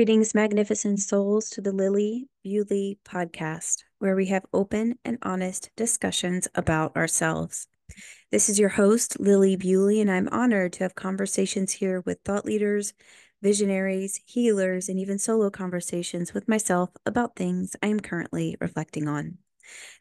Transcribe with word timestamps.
Greetings, 0.00 0.34
magnificent 0.34 0.98
souls, 0.98 1.50
to 1.50 1.60
the 1.60 1.72
Lilli 1.72 2.24
Bewley 2.42 2.98
podcast, 3.04 3.84
where 3.98 4.16
we 4.16 4.28
have 4.28 4.46
open 4.50 4.98
and 5.04 5.18
honest 5.20 5.68
discussions 5.76 6.48
about 6.54 6.96
ourselves. 6.96 7.66
This 8.30 8.48
is 8.48 8.58
your 8.58 8.70
host, 8.70 9.18
Lilli 9.20 9.58
Bewley, 9.58 10.00
and 10.00 10.10
I'm 10.10 10.26
honored 10.28 10.72
to 10.72 10.84
have 10.84 10.94
conversations 10.94 11.72
here 11.72 12.00
with 12.06 12.18
thought 12.24 12.46
leaders, 12.46 12.94
visionaries, 13.42 14.18
healers, 14.24 14.88
and 14.88 14.98
even 14.98 15.18
solo 15.18 15.50
conversations 15.50 16.32
with 16.32 16.48
myself 16.48 16.88
about 17.04 17.36
things 17.36 17.76
I 17.82 17.88
am 17.88 18.00
currently 18.00 18.56
reflecting 18.58 19.06
on. 19.06 19.36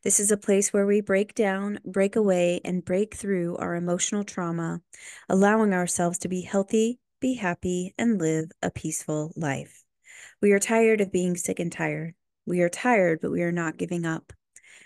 This 0.05 0.21
is 0.21 0.31
a 0.31 0.37
place 0.37 0.71
where 0.71 0.85
we 0.85 1.01
break 1.01 1.35
down, 1.35 1.77
break 1.83 2.15
away, 2.15 2.61
and 2.63 2.85
break 2.85 3.15
through 3.15 3.57
our 3.57 3.75
emotional 3.75 4.23
trauma, 4.23 4.79
allowing 5.27 5.73
ourselves 5.73 6.17
to 6.19 6.29
be 6.29 6.39
healthy, 6.39 6.99
be 7.19 7.33
happy, 7.33 7.93
and 7.97 8.17
live 8.17 8.49
a 8.63 8.71
peaceful 8.71 9.33
life. 9.35 9.83
We 10.41 10.51
are 10.53 10.59
tired 10.59 11.01
of 11.01 11.11
being 11.11 11.35
sick 11.35 11.59
and 11.59 11.71
tired. 11.71 12.13
We 12.45 12.61
are 12.61 12.69
tired, 12.69 13.19
but 13.21 13.31
we 13.31 13.41
are 13.41 13.51
not 13.51 13.77
giving 13.77 14.05
up. 14.05 14.31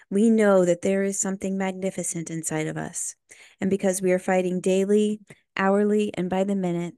We 0.09 0.29
know 0.29 0.65
that 0.65 0.81
there 0.81 1.03
is 1.03 1.19
something 1.19 1.57
magnificent 1.57 2.31
inside 2.31 2.67
of 2.67 2.77
us. 2.77 3.15
And 3.61 3.69
because 3.69 4.01
we 4.01 4.11
are 4.11 4.19
fighting 4.19 4.61
daily, 4.61 5.19
hourly, 5.55 6.11
and 6.15 6.29
by 6.29 6.43
the 6.43 6.55
minute, 6.55 6.95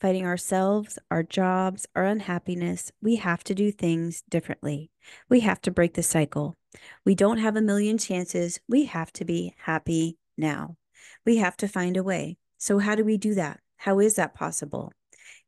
fighting 0.00 0.24
ourselves, 0.24 0.98
our 1.10 1.22
jobs, 1.22 1.86
our 1.94 2.04
unhappiness, 2.04 2.90
we 3.02 3.16
have 3.16 3.44
to 3.44 3.54
do 3.54 3.70
things 3.70 4.22
differently. 4.28 4.90
We 5.28 5.40
have 5.40 5.60
to 5.62 5.70
break 5.70 5.94
the 5.94 6.02
cycle. 6.02 6.56
We 7.04 7.14
don't 7.14 7.38
have 7.38 7.56
a 7.56 7.62
million 7.62 7.98
chances. 7.98 8.60
We 8.68 8.86
have 8.86 9.12
to 9.14 9.24
be 9.24 9.54
happy 9.58 10.16
now. 10.38 10.76
We 11.26 11.36
have 11.36 11.56
to 11.58 11.68
find 11.68 11.96
a 11.96 12.02
way. 12.02 12.38
So, 12.58 12.78
how 12.78 12.94
do 12.94 13.04
we 13.04 13.18
do 13.18 13.34
that? 13.34 13.60
How 13.76 13.98
is 14.00 14.16
that 14.16 14.34
possible? 14.34 14.92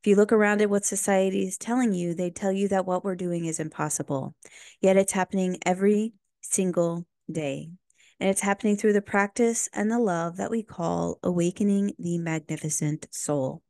If 0.03 0.09
you 0.09 0.17
look 0.17 0.33
around 0.33 0.61
at 0.61 0.69
what 0.69 0.85
society 0.85 1.47
is 1.47 1.57
telling 1.57 1.95
you, 1.95 2.13
they 2.13 2.29
tell 2.29 2.51
you 2.51 2.67
that 2.69 2.87
what 2.87 3.05
we're 3.05 3.15
doing 3.15 3.45
is 3.45 3.61
impossible. 3.61 4.35
Yet 4.81 4.97
it's 4.97 5.13
happening 5.13 5.59
every 5.65 6.15
single 6.41 7.07
day. 7.31 7.71
And 8.19 8.29
it's 8.29 8.41
happening 8.41 8.77
through 8.77 8.95
the 8.95 9.01
practice 9.01 9.69
and 9.73 9.89
the 9.89 10.01
love 10.01 10.39
that 10.39 10.51
we 10.51 10.65
call 10.65 11.21
awakening 11.23 11.93
the 12.01 12.19
magnificent 12.19 13.07
soul. 13.13 13.63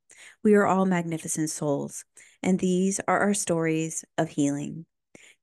We 0.43 0.55
are 0.55 0.65
all 0.65 0.87
magnificent 0.87 1.51
souls, 1.51 2.07
and 2.43 2.59
these 2.59 2.99
are 3.07 3.19
our 3.19 3.35
stories 3.35 4.03
of 4.17 4.31
healing. 4.31 4.87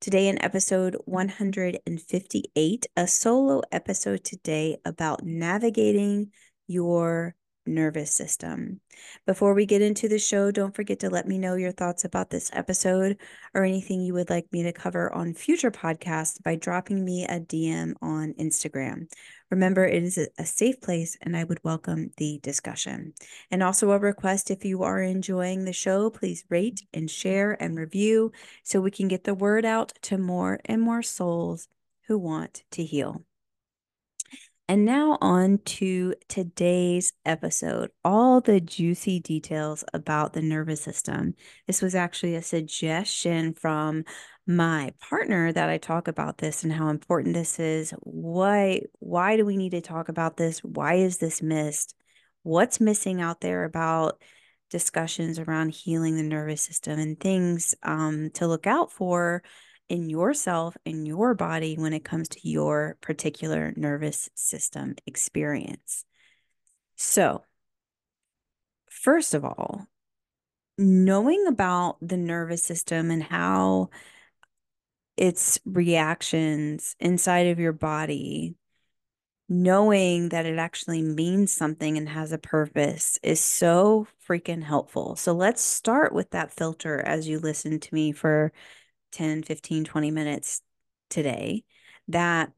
Today, 0.00 0.26
in 0.26 0.42
episode 0.42 0.96
158, 1.04 2.86
a 2.96 3.06
solo 3.06 3.62
episode 3.70 4.24
today 4.24 4.78
about 4.84 5.22
navigating 5.22 6.32
your 6.66 7.36
nervous 7.70 8.12
system. 8.12 8.80
Before 9.26 9.54
we 9.54 9.64
get 9.64 9.80
into 9.80 10.08
the 10.08 10.18
show, 10.18 10.50
don't 10.50 10.74
forget 10.74 10.98
to 11.00 11.10
let 11.10 11.26
me 11.26 11.38
know 11.38 11.54
your 11.54 11.72
thoughts 11.72 12.04
about 12.04 12.30
this 12.30 12.50
episode 12.52 13.16
or 13.54 13.64
anything 13.64 14.00
you 14.00 14.12
would 14.12 14.28
like 14.28 14.52
me 14.52 14.62
to 14.64 14.72
cover 14.72 15.12
on 15.14 15.34
future 15.34 15.70
podcasts 15.70 16.42
by 16.42 16.56
dropping 16.56 17.04
me 17.04 17.24
a 17.24 17.40
DM 17.40 17.94
on 18.02 18.34
Instagram. 18.34 19.10
Remember, 19.50 19.84
it 19.86 20.02
is 20.02 20.18
a 20.38 20.44
safe 20.44 20.80
place 20.80 21.16
and 21.22 21.36
I 21.36 21.44
would 21.44 21.64
welcome 21.64 22.10
the 22.16 22.38
discussion. 22.42 23.14
And 23.50 23.62
also, 23.62 23.90
a 23.90 23.98
request 23.98 24.50
if 24.50 24.64
you 24.64 24.82
are 24.82 25.00
enjoying 25.02 25.64
the 25.64 25.72
show, 25.72 26.10
please 26.10 26.44
rate 26.48 26.82
and 26.92 27.10
share 27.10 27.60
and 27.62 27.78
review 27.78 28.32
so 28.62 28.80
we 28.80 28.90
can 28.90 29.08
get 29.08 29.24
the 29.24 29.34
word 29.34 29.64
out 29.64 29.92
to 30.02 30.18
more 30.18 30.60
and 30.64 30.82
more 30.82 31.02
souls 31.02 31.68
who 32.06 32.18
want 32.18 32.64
to 32.72 32.84
heal. 32.84 33.24
And 34.70 34.84
now 34.84 35.18
on 35.20 35.58
to 35.64 36.14
today's 36.28 37.12
episode, 37.24 37.90
all 38.04 38.40
the 38.40 38.60
juicy 38.60 39.18
details 39.18 39.82
about 39.92 40.32
the 40.32 40.42
nervous 40.42 40.80
system. 40.80 41.34
This 41.66 41.82
was 41.82 41.96
actually 41.96 42.36
a 42.36 42.42
suggestion 42.42 43.52
from 43.52 44.04
my 44.46 44.92
partner 45.00 45.52
that 45.52 45.68
I 45.68 45.78
talk 45.78 46.06
about 46.06 46.38
this 46.38 46.62
and 46.62 46.72
how 46.72 46.88
important 46.88 47.34
this 47.34 47.58
is. 47.58 47.92
Why 47.98 48.82
why 49.00 49.36
do 49.36 49.44
we 49.44 49.56
need 49.56 49.70
to 49.70 49.80
talk 49.80 50.08
about 50.08 50.36
this? 50.36 50.60
Why 50.60 50.94
is 50.94 51.18
this 51.18 51.42
missed? 51.42 51.96
What's 52.44 52.78
missing 52.78 53.20
out 53.20 53.40
there 53.40 53.64
about 53.64 54.22
discussions 54.70 55.40
around 55.40 55.70
healing 55.70 56.16
the 56.16 56.22
nervous 56.22 56.62
system 56.62 57.00
and 57.00 57.18
things 57.18 57.74
um, 57.82 58.30
to 58.34 58.46
look 58.46 58.68
out 58.68 58.92
for 58.92 59.42
in 59.90 60.08
yourself, 60.08 60.76
in 60.86 61.04
your 61.04 61.34
body, 61.34 61.74
when 61.76 61.92
it 61.92 62.04
comes 62.04 62.28
to 62.28 62.48
your 62.48 62.96
particular 63.00 63.74
nervous 63.76 64.30
system 64.36 64.94
experience. 65.04 66.04
So, 66.96 67.42
first 68.88 69.34
of 69.34 69.44
all, 69.44 69.86
knowing 70.78 71.44
about 71.48 71.96
the 72.00 72.16
nervous 72.16 72.62
system 72.62 73.10
and 73.10 73.22
how 73.22 73.90
its 75.16 75.58
reactions 75.64 76.94
inside 77.00 77.48
of 77.48 77.58
your 77.58 77.72
body, 77.72 78.54
knowing 79.48 80.28
that 80.28 80.46
it 80.46 80.56
actually 80.56 81.02
means 81.02 81.52
something 81.52 81.98
and 81.98 82.08
has 82.08 82.30
a 82.30 82.38
purpose 82.38 83.18
is 83.24 83.40
so 83.40 84.06
freaking 84.28 84.62
helpful. 84.62 85.16
So, 85.16 85.32
let's 85.32 85.62
start 85.62 86.12
with 86.12 86.30
that 86.30 86.52
filter 86.52 87.00
as 87.00 87.26
you 87.26 87.40
listen 87.40 87.80
to 87.80 87.94
me 87.94 88.12
for 88.12 88.52
10, 89.12 89.42
15, 89.42 89.84
20 89.84 90.10
minutes 90.10 90.62
today 91.08 91.64
that 92.08 92.52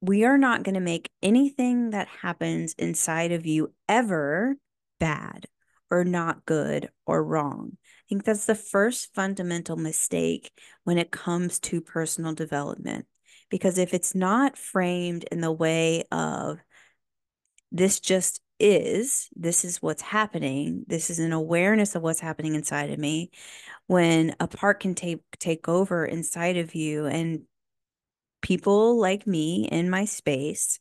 we 0.00 0.24
are 0.24 0.38
not 0.38 0.64
going 0.64 0.74
to 0.74 0.80
make 0.80 1.10
anything 1.22 1.90
that 1.90 2.08
happens 2.08 2.74
inside 2.76 3.32
of 3.32 3.46
you 3.46 3.72
ever 3.88 4.56
bad 4.98 5.46
or 5.90 6.04
not 6.04 6.44
good 6.44 6.90
or 7.06 7.22
wrong. 7.22 7.76
I 7.82 8.04
think 8.08 8.24
that's 8.24 8.46
the 8.46 8.54
first 8.54 9.14
fundamental 9.14 9.76
mistake 9.76 10.50
when 10.84 10.98
it 10.98 11.10
comes 11.10 11.60
to 11.60 11.80
personal 11.80 12.34
development. 12.34 13.06
Because 13.48 13.78
if 13.78 13.94
it's 13.94 14.14
not 14.14 14.56
framed 14.56 15.24
in 15.30 15.40
the 15.40 15.52
way 15.52 16.04
of 16.10 16.58
this 17.70 18.00
just 18.00 18.41
is, 18.62 19.28
this 19.36 19.64
is 19.64 19.82
what's 19.82 20.02
happening, 20.02 20.84
this 20.86 21.10
is 21.10 21.18
an 21.18 21.32
awareness 21.32 21.94
of 21.94 22.02
what's 22.02 22.20
happening 22.20 22.54
inside 22.54 22.90
of 22.90 22.98
me, 22.98 23.30
when 23.86 24.34
a 24.40 24.46
part 24.46 24.80
can 24.80 24.94
take 24.94 25.20
take 25.38 25.68
over 25.68 26.06
inside 26.06 26.56
of 26.56 26.74
you 26.74 27.06
and 27.06 27.42
people 28.40 28.98
like 28.98 29.26
me 29.26 29.68
in 29.70 29.90
my 29.90 30.04
space 30.04 30.78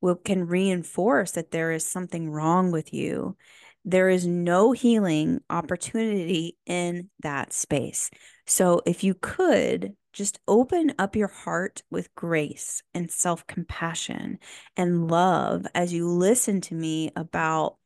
will 0.00 0.16
can 0.16 0.46
reinforce 0.46 1.32
that 1.32 1.50
there 1.50 1.72
is 1.72 1.86
something 1.86 2.30
wrong 2.30 2.70
with 2.70 2.94
you. 2.94 3.36
There 3.84 4.08
is 4.08 4.26
no 4.26 4.72
healing 4.72 5.40
opportunity 5.50 6.56
in 6.66 7.10
that 7.22 7.52
space. 7.52 8.10
So 8.46 8.82
if 8.86 9.04
you 9.04 9.14
could 9.14 9.94
just 10.12 10.40
open 10.48 10.92
up 10.98 11.16
your 11.16 11.28
heart 11.28 11.82
with 11.90 12.14
grace 12.14 12.82
and 12.94 13.10
self-compassion 13.10 14.38
and 14.76 15.10
love 15.10 15.66
as 15.74 15.92
you 15.92 16.08
listen 16.08 16.60
to 16.62 16.74
me 16.74 17.10
about 17.16 17.76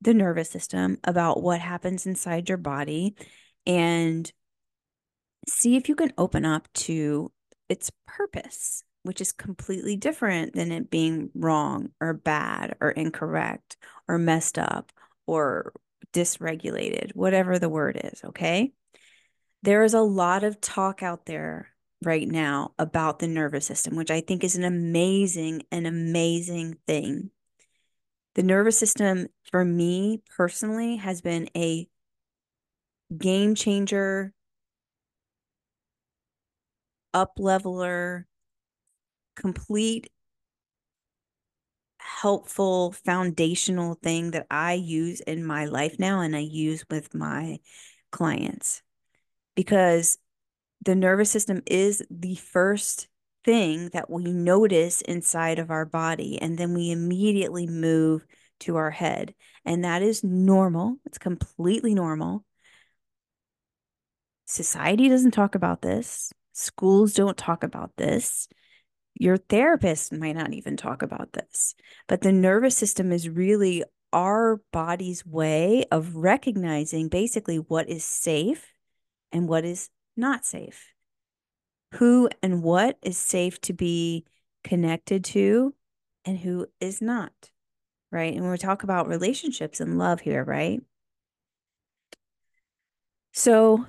the 0.00 0.14
nervous 0.14 0.50
system 0.50 0.98
about 1.04 1.42
what 1.42 1.60
happens 1.60 2.06
inside 2.06 2.48
your 2.48 2.58
body 2.58 3.16
and 3.66 4.32
see 5.46 5.76
if 5.76 5.88
you 5.88 5.96
can 5.96 6.12
open 6.16 6.44
up 6.44 6.68
to 6.72 7.32
its 7.68 7.90
purpose, 8.06 8.82
which 9.02 9.20
is 9.20 9.32
completely 9.32 9.96
different 9.96 10.54
than 10.54 10.70
it 10.70 10.90
being 10.90 11.30
wrong 11.34 11.90
or 12.00 12.14
bad 12.14 12.76
or 12.80 12.90
incorrect 12.90 13.76
or 14.06 14.18
messed 14.18 14.58
up 14.58 14.92
or 15.26 15.72
dysregulated, 16.12 17.10
whatever 17.14 17.58
the 17.58 17.68
word 17.68 18.00
is. 18.02 18.22
Okay. 18.24 18.72
There 19.62 19.82
is 19.82 19.94
a 19.94 20.00
lot 20.00 20.44
of 20.44 20.60
talk 20.60 21.02
out 21.02 21.26
there 21.26 21.70
right 22.04 22.28
now 22.28 22.74
about 22.78 23.18
the 23.18 23.26
nervous 23.26 23.66
system, 23.66 23.96
which 23.96 24.10
I 24.10 24.20
think 24.20 24.44
is 24.44 24.56
an 24.56 24.64
amazing, 24.64 25.62
an 25.72 25.86
amazing 25.86 26.76
thing. 26.86 27.30
The 28.34 28.44
nervous 28.44 28.78
system, 28.78 29.26
for 29.50 29.64
me 29.64 30.22
personally, 30.36 30.96
has 30.96 31.20
been 31.20 31.48
a 31.56 31.88
game 33.16 33.56
changer, 33.56 34.32
up 37.12 37.32
leveler, 37.38 38.28
complete 39.34 40.08
helpful 41.98 42.92
foundational 42.92 43.94
thing 43.94 44.30
that 44.32 44.46
I 44.50 44.74
use 44.74 45.20
in 45.20 45.44
my 45.44 45.64
life 45.64 45.98
now 45.98 46.20
and 46.20 46.34
I 46.36 46.40
use 46.40 46.84
with 46.90 47.14
my 47.14 47.58
clients 48.10 48.82
because 49.58 50.18
the 50.84 50.94
nervous 50.94 51.32
system 51.32 51.62
is 51.66 52.00
the 52.12 52.36
first 52.36 53.08
thing 53.44 53.88
that 53.92 54.08
we 54.08 54.22
notice 54.22 55.00
inside 55.00 55.58
of 55.58 55.72
our 55.72 55.84
body 55.84 56.40
and 56.40 56.56
then 56.56 56.74
we 56.74 56.92
immediately 56.92 57.66
move 57.66 58.24
to 58.60 58.76
our 58.76 58.92
head 58.92 59.34
and 59.64 59.82
that 59.82 60.00
is 60.00 60.22
normal 60.22 60.98
it's 61.04 61.18
completely 61.18 61.92
normal 61.92 62.44
Society 64.50 65.10
doesn't 65.10 65.32
talk 65.32 65.54
about 65.54 65.82
this. 65.82 66.32
Schools 66.54 67.12
don't 67.12 67.36
talk 67.36 67.62
about 67.62 67.90
this. 67.98 68.48
Your 69.12 69.36
therapist 69.36 70.10
might 70.10 70.36
not 70.36 70.54
even 70.54 70.74
talk 70.74 71.02
about 71.02 71.34
this. 71.34 71.74
But 72.06 72.22
the 72.22 72.32
nervous 72.32 72.74
system 72.74 73.12
is 73.12 73.28
really 73.28 73.84
our 74.10 74.62
body's 74.72 75.26
way 75.26 75.84
of 75.90 76.16
recognizing 76.16 77.08
basically 77.08 77.56
what 77.56 77.90
is 77.90 78.04
safe 78.04 78.72
and 79.32 79.48
what 79.48 79.64
is 79.64 79.90
not 80.16 80.44
safe. 80.44 80.92
Who 81.94 82.28
and 82.42 82.62
what 82.62 82.98
is 83.02 83.16
safe 83.16 83.60
to 83.62 83.72
be 83.72 84.24
connected 84.64 85.24
to 85.24 85.74
and 86.24 86.38
who 86.38 86.66
is 86.80 87.00
not, 87.00 87.50
right? 88.12 88.32
And 88.32 88.42
when 88.42 88.50
we 88.50 88.58
talk 88.58 88.82
about 88.82 89.08
relationships 89.08 89.80
and 89.80 89.98
love 89.98 90.20
here, 90.20 90.44
right? 90.44 90.82
So, 93.32 93.86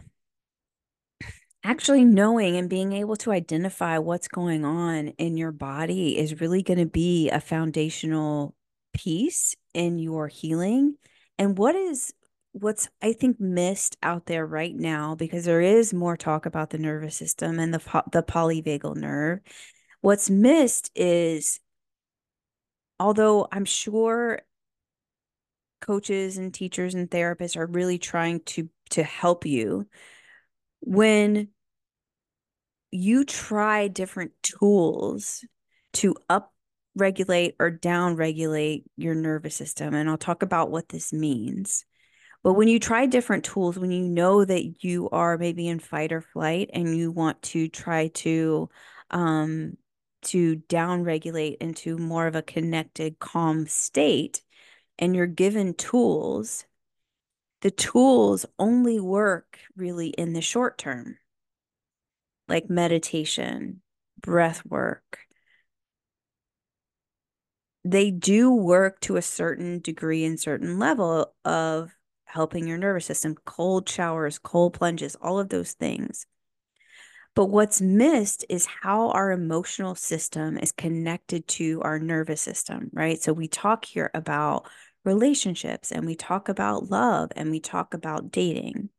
actually 1.64 2.06
knowing 2.06 2.56
and 2.56 2.70
being 2.70 2.94
able 2.94 3.16
to 3.18 3.32
identify 3.32 3.98
what's 3.98 4.28
going 4.28 4.64
on 4.64 5.10
in 5.18 5.38
your 5.38 5.52
body 5.52 6.18
is 6.18 6.40
really 6.40 6.64
going 6.64 6.80
to 6.80 6.86
be 6.86 7.30
a 7.30 7.42
foundational 7.42 8.56
piece 8.94 9.56
in 9.74 10.00
your 10.00 10.28
healing. 10.28 10.96
And 11.38 11.58
what 11.58 11.76
is 11.76 12.14
what's 12.52 12.90
I 13.02 13.14
think 13.14 13.40
missed 13.40 13.98
out 14.02 14.26
there 14.26 14.46
right 14.46 14.76
now 14.76 15.16
because 15.16 15.46
there 15.46 15.62
is 15.62 15.94
more 15.94 16.18
talk 16.18 16.46
about 16.46 16.72
the 16.72 16.78
nervous 16.78 17.16
system 17.16 17.60
and 17.60 17.74
the 17.74 18.04
the 18.12 18.24
polyvagal 18.24 18.96
nerve. 18.96 19.40
What's 20.02 20.30
missed 20.30 20.92
is 20.96 21.60
although 23.00 23.48
I'm 23.52 23.66
sure 23.66 24.42
coaches 25.82 26.38
and 26.38 26.54
teachers 26.54 26.94
and 26.94 27.10
therapists 27.10 27.56
are 27.56 27.68
really 27.68 27.98
trying 27.98 28.42
to 28.42 28.70
to 28.92 29.04
help 29.04 29.46
you 29.46 29.88
when 30.82 31.50
you 32.92 33.24
try 33.24 33.88
different 33.88 34.32
tools 34.42 35.46
to 35.94 36.16
up 36.28 36.54
regulate 36.96 37.56
or 37.60 37.70
down 37.70 38.16
regulate 38.16 38.84
your 38.98 39.14
nervous 39.16 39.56
system 39.56 39.94
and 39.94 40.10
I'll 40.10 40.18
talk 40.18 40.42
about 40.42 40.72
what 40.72 40.90
this 40.90 41.14
means 41.14 41.86
but 42.44 42.54
when 42.54 42.68
you 42.68 42.80
try 42.80 43.06
different 43.06 43.44
tools, 43.44 43.78
when 43.78 43.92
you 43.92 44.08
know 44.08 44.46
that 44.46 44.84
you 44.84 45.10
are 45.10 45.38
maybe 45.38 45.68
in 45.68 45.80
fight 45.80 46.12
or 46.12 46.22
flight 46.22 46.70
and 46.74 46.96
you 46.96 47.12
want 47.12 47.42
to 47.44 47.68
try 47.68 48.08
to 48.10 48.70
um 49.12 49.78
to 50.22 50.56
down 50.56 51.04
regulate 51.04 51.58
into 51.62 51.98
more 51.98 52.28
of 52.28 52.36
a 52.36 52.42
connected, 52.42 53.20
calm 53.20 53.66
state, 53.68 54.42
and 54.98 55.16
you're 55.16 55.28
given 55.28 55.74
tools, 55.74 56.66
the 57.62 57.72
tools 57.72 58.46
only 58.58 59.00
work 59.00 59.60
really 59.76 60.10
in 60.10 60.34
the 60.34 60.42
short 60.42 60.78
term, 60.78 61.18
like 62.48 62.70
meditation, 62.70 63.82
breath 64.22 64.66
work. 64.66 65.20
They 67.86 68.12
do 68.12 68.52
work 68.52 69.00
to 69.02 69.16
a 69.16 69.22
certain 69.22 69.80
degree 69.80 70.26
and 70.26 70.40
certain 70.40 70.80
level 70.80 71.34
of 71.46 71.96
helping 72.30 72.68
your 72.68 72.78
nervous 72.78 73.06
system, 73.06 73.36
cold 73.46 73.90
showers, 73.90 74.40
cold 74.40 74.74
plunges, 74.74 75.16
all 75.22 75.40
of 75.40 75.50
those 75.50 75.74
things. 75.74 76.26
But 77.36 77.46
what's 77.46 77.82
missed 77.82 78.46
is 78.50 78.66
how 78.66 79.10
our 79.12 79.32
emotional 79.32 79.96
system 79.96 80.58
is 80.58 80.72
connected 80.72 81.48
to 81.50 81.82
our 81.84 82.00
nervous 82.00 82.42
system, 82.42 82.90
right? 82.94 83.22
So 83.22 83.34
we 83.34 83.48
talk 83.48 83.86
here 83.86 84.12
about 84.14 84.68
relationships 85.06 85.92
and 85.92 86.06
we 86.06 86.16
talk 86.16 86.50
about 86.50 86.90
love 86.90 87.32
and 87.36 87.50
we 87.50 87.60
talk 87.60 87.94
about 87.94 88.32
dating. 88.32 88.90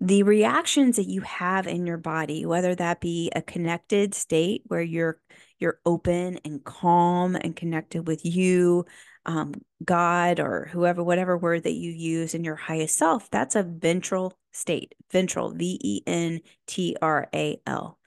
The 0.00 0.24
reactions 0.24 0.96
that 0.96 1.08
you 1.08 1.22
have 1.22 1.66
in 1.66 1.86
your 1.86 1.96
body, 1.96 2.44
whether 2.44 2.74
that 2.74 3.00
be 3.00 3.30
a 3.34 3.40
connected 3.40 4.14
state 4.14 4.62
where 4.66 4.82
you're 4.82 5.18
you're 5.58 5.80
open 5.86 6.38
and 6.44 6.62
calm 6.62 7.34
and 7.34 7.56
connected 7.56 8.06
with 8.06 8.22
you, 8.26 8.84
um, 9.26 9.54
God 9.84 10.40
or 10.40 10.68
whoever, 10.72 11.02
whatever 11.02 11.36
word 11.36 11.64
that 11.64 11.74
you 11.74 11.90
use 11.90 12.34
in 12.34 12.44
your 12.44 12.56
highest 12.56 12.96
self, 12.96 13.28
that's 13.30 13.56
a 13.56 13.62
ventral 13.62 14.38
state, 14.52 14.94
ventral, 15.12 15.50
V 15.50 15.78
E 15.82 16.02
N 16.06 16.40
T 16.66 16.96
R 17.02 17.28
A 17.34 17.60
L. 17.66 17.98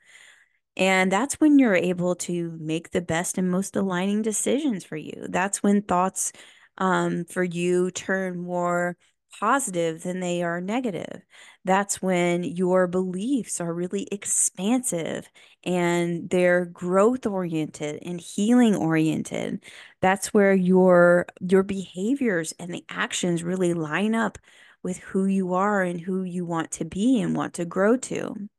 And 0.77 1.11
that's 1.11 1.35
when 1.35 1.59
you're 1.59 1.75
able 1.75 2.15
to 2.15 2.57
make 2.59 2.91
the 2.91 3.01
best 3.01 3.37
and 3.37 3.51
most 3.51 3.75
aligning 3.75 4.21
decisions 4.21 4.85
for 4.85 4.95
you. 4.95 5.27
That's 5.29 5.61
when 5.61 5.81
thoughts 5.81 6.31
um, 6.77 7.25
for 7.25 7.43
you 7.43 7.91
turn 7.91 8.39
more 8.39 8.95
positive 9.39 10.01
than 10.01 10.19
they 10.19 10.41
are 10.41 10.61
negative. 10.61 11.21
That's 11.65 12.01
when 12.01 12.43
your 12.43 12.87
beliefs 12.87 13.61
are 13.61 13.73
really 13.73 14.07
expansive 14.11 15.29
and 15.63 16.29
they're 16.29 16.65
growth 16.65 17.25
oriented 17.25 18.01
and 18.03 18.19
healing 18.19 18.75
oriented. 18.75 19.63
That's 20.01 20.33
where 20.33 20.53
your 20.53 21.27
your 21.41 21.63
behaviors 21.63 22.53
and 22.59 22.73
the 22.73 22.85
actions 22.89 23.43
really 23.43 23.73
line 23.73 24.15
up 24.15 24.37
with 24.81 24.97
who 24.99 25.25
you 25.25 25.53
are 25.53 25.81
and 25.81 25.99
who 25.99 26.23
you 26.23 26.45
want 26.45 26.71
to 26.71 26.85
be 26.85 27.21
and 27.21 27.35
want 27.35 27.55
to 27.55 27.65
grow 27.65 27.97
to. 27.97 28.49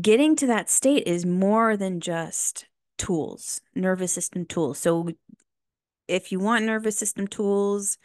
Getting 0.00 0.36
to 0.36 0.46
that 0.46 0.70
state 0.70 1.06
is 1.06 1.26
more 1.26 1.76
than 1.76 2.00
just 2.00 2.66
tools, 2.96 3.60
nervous 3.74 4.12
system 4.12 4.46
tools. 4.46 4.78
So 4.78 5.08
if 6.08 6.32
you 6.32 6.38
want 6.38 6.64
nervous 6.64 6.96
system 6.96 7.26
tools, 7.26 7.98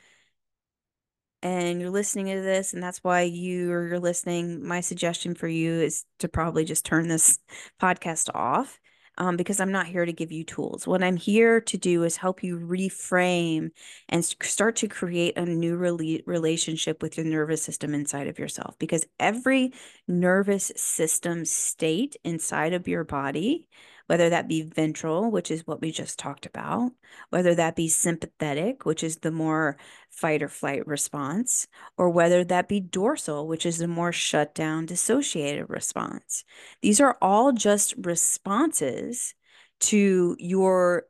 and 1.43 1.79
you're 1.79 1.91
listening 1.91 2.25
to 2.27 2.41
this 2.41 2.73
and 2.73 2.81
that's 2.81 3.03
why 3.03 3.21
you 3.21 3.71
or 3.71 3.87
you're 3.87 3.99
listening 3.99 4.65
my 4.67 4.81
suggestion 4.81 5.35
for 5.35 5.47
you 5.47 5.71
is 5.71 6.03
to 6.19 6.27
probably 6.27 6.65
just 6.65 6.83
turn 6.83 7.07
this 7.07 7.37
podcast 7.81 8.29
off 8.33 8.79
um, 9.17 9.37
because 9.37 9.59
I'm 9.59 9.71
not 9.71 9.87
here 9.87 10.05
to 10.05 10.13
give 10.13 10.31
you 10.31 10.43
tools. 10.43 10.87
What 10.87 11.03
I'm 11.03 11.17
here 11.17 11.59
to 11.61 11.77
do 11.77 12.03
is 12.03 12.17
help 12.17 12.43
you 12.43 12.59
reframe 12.59 13.71
and 14.09 14.23
start 14.23 14.75
to 14.77 14.87
create 14.87 15.37
a 15.37 15.45
new 15.45 15.77
rela- 15.77 16.23
relationship 16.25 17.01
with 17.01 17.17
your 17.17 17.25
nervous 17.25 17.63
system 17.63 17.93
inside 17.93 18.27
of 18.27 18.39
yourself. 18.39 18.77
Because 18.79 19.05
every 19.19 19.73
nervous 20.07 20.71
system 20.75 21.45
state 21.45 22.15
inside 22.23 22.73
of 22.73 22.87
your 22.87 23.03
body 23.03 23.67
whether 24.07 24.29
that 24.29 24.47
be 24.47 24.63
ventral, 24.63 25.29
which 25.29 25.51
is 25.51 25.67
what 25.67 25.81
we 25.81 25.91
just 25.91 26.17
talked 26.17 26.45
about, 26.45 26.91
whether 27.29 27.53
that 27.55 27.75
be 27.75 27.87
sympathetic, 27.87 28.85
which 28.85 29.03
is 29.03 29.17
the 29.17 29.31
more 29.31 29.77
fight 30.09 30.41
or 30.41 30.49
flight 30.49 30.87
response, 30.87 31.67
or 31.97 32.09
whether 32.09 32.43
that 32.43 32.67
be 32.67 32.79
dorsal, 32.79 33.47
which 33.47 33.65
is 33.65 33.77
the 33.77 33.87
more 33.87 34.11
shut 34.11 34.55
down, 34.55 34.85
dissociated 34.85 35.69
response. 35.69 36.43
These 36.81 36.99
are 36.99 37.17
all 37.21 37.51
just 37.51 37.93
responses 37.97 39.33
to 39.79 40.35
your 40.39 41.03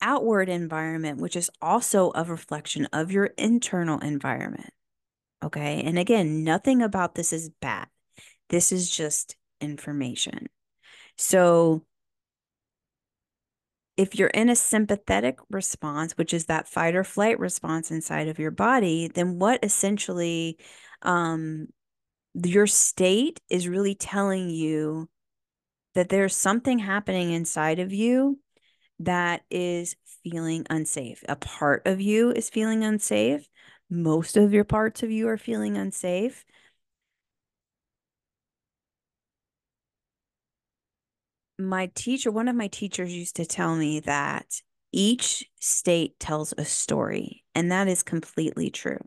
outward 0.00 0.48
environment, 0.48 1.20
which 1.20 1.36
is 1.36 1.50
also 1.60 2.12
a 2.14 2.24
reflection 2.24 2.86
of 2.92 3.12
your 3.12 3.26
internal 3.36 3.98
environment. 3.98 4.70
Okay. 5.42 5.82
And 5.82 5.98
again, 5.98 6.44
nothing 6.44 6.82
about 6.82 7.14
this 7.14 7.32
is 7.32 7.50
bad. 7.60 7.88
This 8.48 8.72
is 8.72 8.90
just 8.90 9.36
information. 9.60 10.48
So 11.16 11.84
if 13.98 14.14
you're 14.14 14.28
in 14.28 14.48
a 14.48 14.54
sympathetic 14.54 15.40
response, 15.50 16.16
which 16.16 16.32
is 16.32 16.46
that 16.46 16.68
fight 16.68 16.94
or 16.94 17.02
flight 17.02 17.38
response 17.40 17.90
inside 17.90 18.28
of 18.28 18.38
your 18.38 18.52
body, 18.52 19.10
then 19.12 19.40
what 19.40 19.58
essentially 19.64 20.56
um, 21.02 21.66
your 22.32 22.68
state 22.68 23.40
is 23.50 23.66
really 23.66 23.96
telling 23.96 24.50
you 24.50 25.08
that 25.94 26.10
there's 26.10 26.36
something 26.36 26.78
happening 26.78 27.32
inside 27.32 27.80
of 27.80 27.92
you 27.92 28.38
that 29.00 29.42
is 29.50 29.96
feeling 30.22 30.64
unsafe. 30.70 31.24
A 31.28 31.34
part 31.34 31.82
of 31.84 32.00
you 32.00 32.30
is 32.30 32.48
feeling 32.48 32.84
unsafe. 32.84 33.48
Most 33.90 34.36
of 34.36 34.52
your 34.52 34.64
parts 34.64 35.02
of 35.02 35.10
you 35.10 35.28
are 35.28 35.38
feeling 35.38 35.76
unsafe. 35.76 36.44
My 41.58 41.90
teacher, 41.94 42.30
one 42.30 42.48
of 42.48 42.56
my 42.56 42.68
teachers 42.68 43.12
used 43.12 43.36
to 43.36 43.46
tell 43.46 43.76
me 43.76 44.00
that 44.00 44.62
each 44.92 45.44
state 45.60 46.18
tells 46.18 46.54
a 46.56 46.64
story, 46.64 47.44
and 47.54 47.72
that 47.72 47.88
is 47.88 48.02
completely 48.02 48.70
true. 48.70 49.00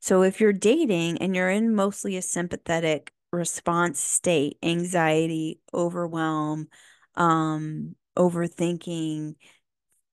So 0.00 0.22
if 0.22 0.40
you're 0.40 0.52
dating 0.52 1.18
and 1.18 1.34
you're 1.34 1.50
in 1.50 1.74
mostly 1.74 2.16
a 2.16 2.22
sympathetic 2.22 3.12
response 3.32 4.00
state, 4.00 4.58
anxiety, 4.62 5.60
overwhelm, 5.72 6.68
um, 7.14 7.94
overthinking, 8.16 9.36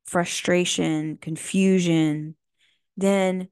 frustration, 0.06 1.18
confusion, 1.18 2.36
then 2.98 3.48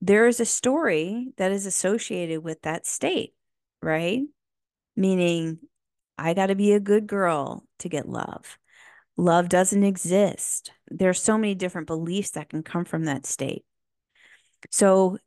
there 0.00 0.26
is 0.26 0.40
a 0.40 0.46
story 0.46 1.32
that 1.36 1.52
is 1.52 1.66
associated 1.66 2.42
with 2.42 2.62
that 2.62 2.86
state, 2.86 3.34
right? 3.82 4.22
Meaning 4.96 5.58
I 6.20 6.34
got 6.34 6.46
to 6.46 6.54
be 6.54 6.72
a 6.72 6.80
good 6.80 7.06
girl 7.06 7.64
to 7.78 7.88
get 7.88 8.08
love. 8.08 8.58
Love 9.16 9.48
doesn't 9.48 9.84
exist. 9.84 10.70
There's 10.88 11.20
so 11.20 11.38
many 11.38 11.54
different 11.54 11.86
beliefs 11.86 12.32
that 12.32 12.50
can 12.50 12.62
come 12.62 12.84
from 12.84 13.04
that 13.04 13.24
state. 13.24 13.64
So 14.70 15.18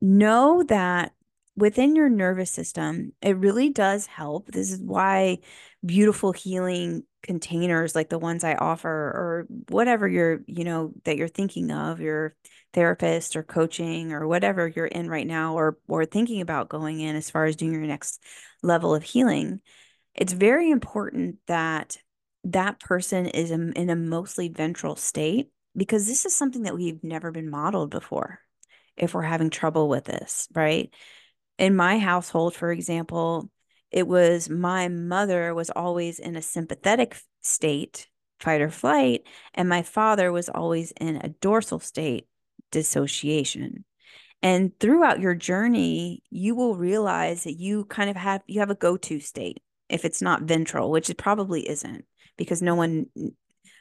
know 0.00 0.62
that 0.62 1.12
within 1.58 1.96
your 1.96 2.08
nervous 2.08 2.52
system, 2.52 3.12
it 3.20 3.36
really 3.36 3.70
does 3.70 4.06
help. 4.06 4.46
This 4.46 4.70
is 4.70 4.80
why 4.80 5.38
beautiful 5.84 6.30
healing 6.30 7.02
containers 7.22 7.96
like 7.96 8.08
the 8.08 8.18
ones 8.18 8.44
I 8.44 8.54
offer 8.54 8.88
or 8.88 9.46
whatever 9.68 10.06
you're, 10.06 10.40
you 10.46 10.62
know, 10.62 10.92
that 11.04 11.16
you're 11.16 11.26
thinking 11.26 11.72
of, 11.72 12.00
your 12.00 12.36
therapist 12.72 13.34
or 13.34 13.42
coaching 13.42 14.12
or 14.12 14.28
whatever 14.28 14.68
you're 14.68 14.86
in 14.86 15.10
right 15.10 15.26
now 15.26 15.54
or 15.54 15.78
or 15.88 16.04
thinking 16.04 16.40
about 16.40 16.68
going 16.68 17.00
in 17.00 17.16
as 17.16 17.28
far 17.28 17.44
as 17.44 17.56
doing 17.56 17.72
your 17.72 17.82
next 17.82 18.22
level 18.62 18.94
of 18.94 19.02
healing. 19.02 19.60
It's 20.14 20.32
very 20.32 20.70
important 20.70 21.38
that 21.48 21.96
that 22.44 22.78
person 22.78 23.26
is 23.26 23.50
in 23.50 23.90
a 23.90 23.96
mostly 23.96 24.48
ventral 24.48 24.94
state 24.94 25.50
because 25.76 26.06
this 26.06 26.24
is 26.24 26.36
something 26.36 26.62
that 26.62 26.76
we've 26.76 27.02
never 27.02 27.32
been 27.32 27.50
modeled 27.50 27.90
before 27.90 28.38
if 28.96 29.12
we're 29.12 29.22
having 29.22 29.50
trouble 29.50 29.88
with 29.88 30.04
this, 30.04 30.46
right? 30.54 30.92
In 31.58 31.74
my 31.74 31.98
household, 31.98 32.54
for 32.54 32.70
example, 32.70 33.50
it 33.90 34.06
was 34.06 34.48
my 34.48 34.88
mother 34.88 35.54
was 35.54 35.70
always 35.70 36.18
in 36.18 36.36
a 36.36 36.42
sympathetic 36.42 37.16
state, 37.42 38.06
fight 38.38 38.60
or 38.60 38.70
flight, 38.70 39.22
and 39.54 39.68
my 39.68 39.82
father 39.82 40.30
was 40.30 40.48
always 40.48 40.92
in 40.92 41.16
a 41.16 41.30
dorsal 41.30 41.80
state, 41.80 42.26
dissociation. 42.70 43.84
And 44.40 44.78
throughout 44.78 45.20
your 45.20 45.34
journey, 45.34 46.22
you 46.30 46.54
will 46.54 46.76
realize 46.76 47.44
that 47.44 47.58
you 47.58 47.84
kind 47.86 48.08
of 48.08 48.16
have 48.16 48.42
you 48.46 48.60
have 48.60 48.70
a 48.70 48.76
go-to 48.76 49.18
state 49.18 49.60
if 49.88 50.04
it's 50.04 50.22
not 50.22 50.42
ventral, 50.42 50.90
which 50.90 51.10
it 51.10 51.18
probably 51.18 51.68
isn't 51.68 52.04
because 52.36 52.62
no 52.62 52.74
one 52.76 53.06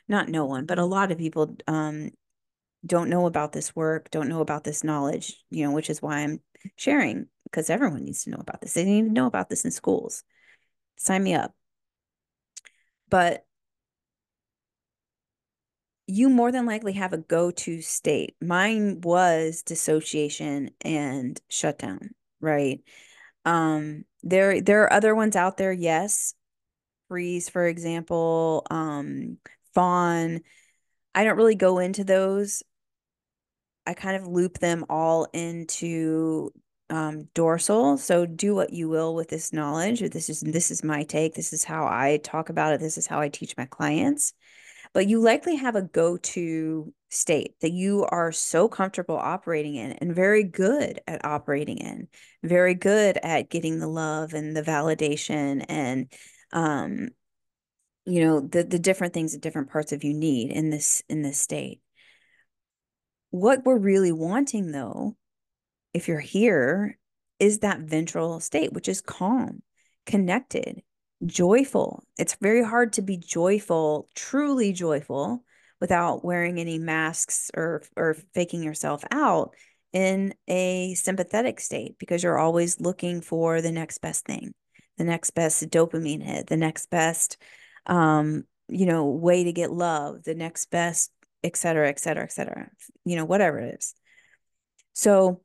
not 0.08 0.30
no 0.30 0.46
one, 0.46 0.66
but 0.66 0.80
a 0.80 0.86
lot 0.86 1.12
of 1.12 1.18
people 1.18 1.56
um 1.68 2.10
don't 2.86 3.10
know 3.10 3.26
about 3.26 3.52
this 3.52 3.76
work, 3.76 4.10
don't 4.10 4.30
know 4.30 4.42
about 4.42 4.64
this 4.64 4.84
knowledge, 4.84 5.36
you 5.50 5.66
know, 5.66 5.72
which 5.72 5.90
is 5.90 6.02
why 6.02 6.20
I'm 6.20 6.42
sharing 6.76 7.28
because 7.52 7.70
everyone 7.70 8.04
needs 8.04 8.24
to 8.24 8.30
know 8.30 8.38
about 8.40 8.62
this. 8.62 8.74
They 8.74 8.86
need 8.86 9.06
to 9.06 9.12
know 9.12 9.28
about 9.28 9.50
this 9.50 9.66
in 9.66 9.72
schools. 9.72 10.24
Sign 10.98 11.24
me 11.24 11.34
up. 11.34 11.54
But 13.10 13.46
you 16.08 16.30
more 16.30 16.52
than 16.52 16.66
likely 16.66 16.94
have 16.94 17.14
a 17.14 17.18
go-to 17.18 17.82
state. 17.82 18.36
Mine 18.42 19.02
was 19.02 19.62
dissociation 19.64 20.72
and 20.82 21.40
shutdown, 21.50 22.12
right? 22.40 22.80
Um, 23.46 24.06
there 24.24 24.62
there 24.62 24.84
are 24.84 24.94
other 24.94 25.14
ones 25.16 25.36
out 25.36 25.58
there, 25.58 25.74
yes. 25.74 26.34
Freeze, 27.10 27.50
for 27.50 27.66
example, 27.66 28.66
um, 28.70 29.38
fawn. 29.74 30.42
I 31.16 31.24
don't 31.24 31.38
really 31.38 31.56
go 31.56 31.80
into 31.80 32.04
those. 32.04 32.64
I 33.86 33.94
kind 33.94 34.18
of 34.18 34.28
loop 34.28 34.60
them 34.60 34.86
all 34.90 35.28
into 35.34 36.52
um, 36.90 37.28
dorsal. 37.34 37.98
So 37.98 38.26
do 38.26 38.56
what 38.56 38.74
you 38.74 38.88
will 38.90 39.14
with 39.14 39.30
this 39.30 39.52
knowledge. 39.52 40.00
This 40.00 40.30
is 40.30 40.42
this 40.42 40.72
is 40.72 40.84
my 40.84 41.04
take. 41.04 41.36
This 41.36 41.54
is 41.54 41.64
how 41.64 41.86
I 41.86 42.18
talk 42.24 42.50
about 42.50 42.74
it. 42.74 42.80
This 42.80 42.98
is 42.98 43.08
how 43.08 43.20
I 43.20 43.30
teach 43.30 43.58
my 43.58 43.66
clients. 43.66 44.34
But 44.94 45.08
you 45.08 45.20
likely 45.20 45.58
have 45.58 45.76
a 45.76 45.82
go-to 45.82 46.94
state 47.10 47.56
that 47.62 47.72
you 47.72 48.06
are 48.06 48.32
so 48.32 48.68
comfortable 48.68 49.18
operating 49.18 49.76
in 49.76 49.92
and 49.94 50.16
very 50.16 50.44
good 50.44 51.02
at 51.08 51.26
operating 51.26 51.78
in, 51.78 52.08
very 52.44 52.74
good 52.74 53.18
at 53.22 53.50
getting 53.50 53.80
the 53.80 53.88
love 53.88 54.34
and 54.34 54.56
the 54.56 54.64
validation 54.64 55.66
and 55.70 56.12
um 56.54 57.10
you 58.06 58.22
know 58.22 58.40
the 58.40 58.64
the 58.64 58.80
different 58.80 59.14
things 59.14 59.34
that 59.34 59.42
different 59.42 59.70
parts 59.70 59.92
of 59.92 60.04
you 60.04 60.14
need 60.14 60.50
in 60.52 60.70
this 60.70 61.04
in 61.10 61.22
this 61.22 61.40
state. 61.40 61.82
What 63.30 63.66
we're 63.66 63.78
really 63.78 64.14
wanting 64.14 64.72
though 64.72 65.18
if 65.94 66.08
you're 66.08 66.20
here, 66.20 66.98
is 67.40 67.60
that 67.60 67.82
ventral 67.82 68.40
state, 68.40 68.74
which 68.74 68.88
is 68.88 69.02
calm, 69.02 69.62
connected, 70.06 70.82
joyful. 71.26 72.04
It's 72.18 72.36
very 72.42 72.64
hard 72.64 72.94
to 72.94 73.02
be 73.02 73.18
joyful, 73.18 74.10
truly 74.16 74.74
joyful, 74.74 75.44
without 75.80 76.26
wearing 76.26 76.60
any 76.60 76.80
masks 76.80 77.52
or 77.56 77.84
or 77.96 78.16
faking 78.34 78.64
yourself 78.64 79.04
out 79.12 79.56
in 79.94 80.34
a 80.48 80.96
sympathetic 80.96 81.60
state 81.60 81.98
because 82.00 82.24
you're 82.24 82.40
always 82.40 82.80
looking 82.80 83.22
for 83.22 83.62
the 83.62 83.72
next 83.72 84.00
best 84.00 84.26
thing, 84.26 84.54
the 84.98 85.04
next 85.04 85.32
best 85.32 85.70
dopamine 85.70 86.24
hit, 86.24 86.48
the 86.48 86.58
next 86.58 86.90
best 86.90 87.38
um, 87.86 88.44
you 88.68 88.86
know, 88.86 89.06
way 89.06 89.46
to 89.46 89.54
get 89.54 89.72
love, 89.72 90.24
the 90.24 90.36
next 90.36 90.70
best, 90.72 91.12
et 91.44 91.56
cetera, 91.56 91.88
et 91.88 92.00
cetera, 92.00 92.24
et 92.24 92.32
cetera, 92.32 92.70
you 93.06 93.16
know, 93.16 93.26
whatever 93.26 93.60
it 93.60 93.76
is. 93.80 93.94
So 94.94 95.42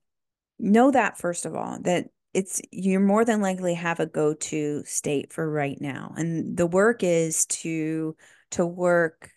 know 0.62 0.90
that 0.90 1.18
first 1.18 1.44
of 1.44 1.54
all 1.54 1.78
that 1.82 2.06
it's 2.32 2.62
you're 2.70 3.00
more 3.00 3.24
than 3.24 3.42
likely 3.42 3.74
have 3.74 4.00
a 4.00 4.06
go-to 4.06 4.82
state 4.86 5.32
for 5.32 5.50
right 5.50 5.80
now 5.80 6.14
and 6.16 6.56
the 6.56 6.66
work 6.66 7.02
is 7.02 7.44
to 7.46 8.16
to 8.50 8.64
work 8.64 9.30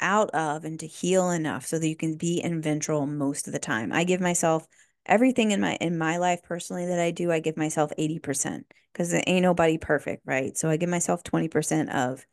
out 0.00 0.30
of 0.30 0.64
and 0.64 0.80
to 0.80 0.86
heal 0.86 1.30
enough 1.30 1.66
so 1.66 1.78
that 1.78 1.88
you 1.88 1.96
can 1.96 2.16
be 2.16 2.40
in 2.40 2.62
ventral 2.62 3.06
most 3.06 3.46
of 3.46 3.52
the 3.52 3.58
time. 3.58 3.92
I 3.92 4.04
give 4.04 4.20
myself 4.20 4.66
everything 5.06 5.52
in 5.52 5.60
my 5.60 5.76
in 5.80 5.96
my 5.96 6.18
life 6.18 6.42
personally 6.42 6.84
that 6.84 7.00
i 7.00 7.10
do 7.10 7.32
i 7.32 7.40
give 7.40 7.56
myself 7.56 7.90
80% 7.98 8.64
because 8.92 9.14
ain't 9.26 9.42
nobody 9.42 9.78
perfect 9.78 10.22
right? 10.26 10.56
So 10.56 10.68
i 10.68 10.76
give 10.76 10.90
myself 10.90 11.22
20% 11.22 11.94
of 11.94 12.24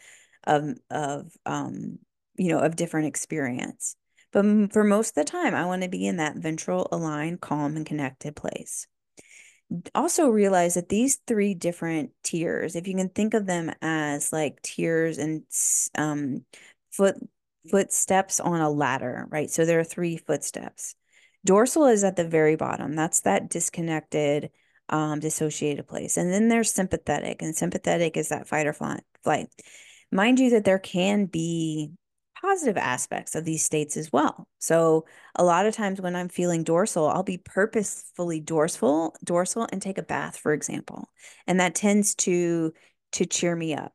of 0.44 0.78
of 0.92 1.32
um 1.46 2.00
you 2.38 2.50
know 2.50 2.60
of 2.60 2.76
different 2.76 3.08
experience 3.08 3.96
but 4.36 4.74
for 4.74 4.84
most 4.84 5.12
of 5.12 5.16
the 5.16 5.32
time, 5.32 5.56
I 5.56 5.66
want 5.66 5.84
to 5.84 5.88
be 5.88 6.06
in 6.06 6.18
that 6.18 6.36
ventral, 6.36 6.90
aligned, 6.92 7.40
calm, 7.40 7.78
and 7.78 7.86
connected 7.86 8.36
place. 8.36 8.86
Also, 9.96 10.28
realize 10.28 10.74
that 10.74 10.90
these 10.90 11.20
three 11.26 11.54
different 11.54 12.12
tiers, 12.22 12.76
if 12.76 12.86
you 12.86 12.96
can 12.96 13.08
think 13.08 13.34
of 13.34 13.46
them 13.46 13.72
as 13.82 14.34
like 14.34 14.62
tiers 14.62 15.20
and 15.20 15.44
um, 15.98 16.44
foot 16.92 17.16
footsteps 17.72 18.42
on 18.42 18.60
a 18.60 18.70
ladder, 18.70 19.26
right? 19.30 19.50
So 19.50 19.64
there 19.64 19.80
are 19.80 19.86
three 19.86 20.18
footsteps. 20.18 20.96
Dorsal 21.46 21.86
is 21.86 22.04
at 22.04 22.18
the 22.18 22.28
very 22.28 22.58
bottom. 22.58 22.94
That's 22.94 23.22
that 23.22 23.50
disconnected, 23.50 24.50
um, 24.90 25.22
dissociated 25.22 25.88
place. 25.88 26.18
And 26.18 26.30
then 26.30 26.50
there's 26.50 26.74
sympathetic, 26.74 27.42
and 27.42 27.56
sympathetic 27.56 28.18
is 28.18 28.30
that 28.30 28.50
fight 28.50 28.68
or 28.68 28.74
flight. 28.74 29.48
Mind 30.12 30.42
you, 30.42 30.50
that 30.50 30.66
there 30.66 30.78
can 30.78 31.26
be 31.26 31.92
positive 32.46 32.78
aspects 32.78 33.36
of 33.36 33.44
these 33.44 33.64
states 33.64 33.98
as 33.98 34.12
well. 34.12 34.48
So 34.60 35.06
a 35.36 35.44
lot 35.44 35.66
of 35.66 35.76
times 35.76 36.00
when 36.00 36.16
I'm 36.16 36.30
feeling 36.30 36.64
dorsal, 36.64 37.08
I'll 37.08 37.24
be 37.24 37.38
purposefully 37.40 38.40
dorsal, 38.40 39.16
dorsal 39.24 39.68
and 39.72 39.82
take 39.82 39.98
a 39.98 40.04
bath, 40.04 40.38
for 40.38 40.54
example. 40.54 41.10
And 41.48 41.60
that 41.60 41.76
tends 41.76 42.16
to 42.16 42.74
to 43.14 43.26
cheer 43.26 43.56
me 43.56 43.74
up. 43.74 43.94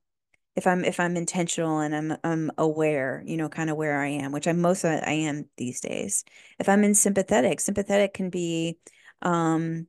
If 0.56 0.66
I'm 0.66 0.84
if 0.84 0.98
I'm 0.98 1.16
intentional 1.16 1.78
and 1.78 1.94
I'm 1.94 2.16
I'm 2.24 2.50
aware, 2.58 3.22
you 3.24 3.36
know, 3.36 3.48
kind 3.48 3.70
of 3.70 3.76
where 3.76 4.00
I 4.00 4.08
am, 4.08 4.32
which 4.32 4.48
I'm 4.48 4.60
most 4.60 4.84
I 4.84 5.12
am 5.12 5.44
these 5.56 5.80
days. 5.80 6.24
If 6.58 6.68
I'm 6.68 6.82
in 6.82 6.94
sympathetic, 6.94 7.60
sympathetic 7.60 8.14
can 8.14 8.30
be 8.30 8.78
um 9.22 9.86